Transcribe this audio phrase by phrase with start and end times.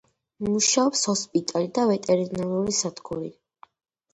[0.45, 3.31] მუშაობს ჰოსპიტალი და ვეტერინარული სადგური.